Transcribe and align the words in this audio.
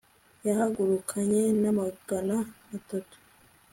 yahagurukanye 0.47 1.41
n'amagana 1.61 2.37
atatu 2.77 3.17